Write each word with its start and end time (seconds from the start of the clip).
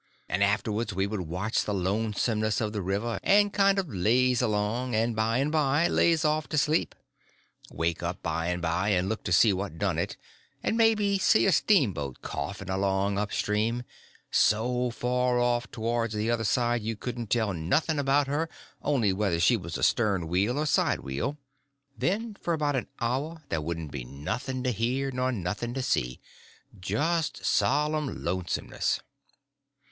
And 0.27 0.43
afterwards 0.43 0.95
we 0.95 1.05
would 1.05 1.21
watch 1.21 1.63
the 1.63 1.75
lonesomeness 1.75 2.59
of 2.59 2.73
the 2.73 2.81
river, 2.81 3.19
and 3.21 3.53
kind 3.53 3.77
of 3.77 3.87
lazy 3.93 4.43
along, 4.43 4.95
and 4.95 5.15
by 5.15 5.37
and 5.37 5.51
by 5.51 5.87
lazy 5.87 6.27
off 6.27 6.49
to 6.49 6.57
sleep. 6.57 6.95
Wake 7.69 8.01
up 8.01 8.23
by 8.23 8.47
and 8.47 8.63
by, 8.63 8.89
and 8.89 9.07
look 9.07 9.23
to 9.25 9.31
see 9.31 9.53
what 9.53 9.77
done 9.77 9.99
it, 9.99 10.17
and 10.63 10.75
maybe 10.75 11.19
see 11.19 11.45
a 11.45 11.51
steamboat 11.51 12.23
coughing 12.23 12.67
along 12.71 13.19
up 13.19 13.31
stream, 13.31 13.83
so 14.31 14.89
far 14.89 15.39
off 15.39 15.69
towards 15.69 16.15
the 16.15 16.31
other 16.31 16.43
side 16.45 16.81
you 16.81 16.95
couldn't 16.95 17.27
tell 17.29 17.53
nothing 17.53 17.99
about 17.99 18.25
her 18.25 18.49
only 18.81 19.13
whether 19.13 19.39
she 19.39 19.55
was 19.55 19.77
a 19.77 19.83
stern 19.83 20.27
wheel 20.27 20.57
or 20.57 20.65
side 20.65 21.01
wheel; 21.01 21.37
then 21.95 22.33
for 22.41 22.55
about 22.55 22.75
an 22.75 22.87
hour 22.99 23.43
there 23.49 23.61
wouldn't 23.61 23.91
be 23.91 24.03
nothing 24.03 24.63
to 24.63 24.71
hear 24.71 25.11
nor 25.11 25.31
nothing 25.31 25.75
to 25.75 25.81
see—just 25.83 27.45
solid 27.45 28.17
lonesomeness. 28.17 28.99